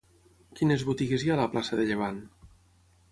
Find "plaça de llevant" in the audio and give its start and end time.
1.55-2.17